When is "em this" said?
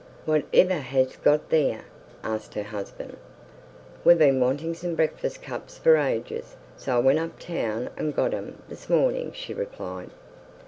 8.33-8.89